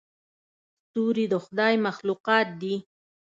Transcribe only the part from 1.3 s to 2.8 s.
د خدای مخلوقات دي.